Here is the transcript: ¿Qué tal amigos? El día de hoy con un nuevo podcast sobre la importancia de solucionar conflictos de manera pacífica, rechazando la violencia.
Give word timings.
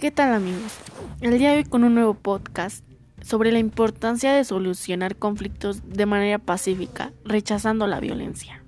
¿Qué 0.00 0.12
tal 0.12 0.32
amigos? 0.32 0.78
El 1.20 1.38
día 1.38 1.50
de 1.50 1.56
hoy 1.56 1.64
con 1.64 1.82
un 1.82 1.92
nuevo 1.92 2.14
podcast 2.14 2.84
sobre 3.20 3.50
la 3.50 3.58
importancia 3.58 4.32
de 4.32 4.44
solucionar 4.44 5.16
conflictos 5.16 5.82
de 5.88 6.06
manera 6.06 6.38
pacífica, 6.38 7.12
rechazando 7.24 7.88
la 7.88 7.98
violencia. 7.98 8.62